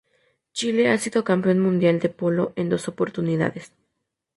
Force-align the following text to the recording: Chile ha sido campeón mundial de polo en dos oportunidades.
Chile 0.55 0.89
ha 0.89 0.97
sido 0.97 1.23
campeón 1.31 1.59
mundial 1.67 1.99
de 1.99 2.09
polo 2.19 2.45
en 2.59 2.65
dos 2.71 2.87
oportunidades. 2.91 3.65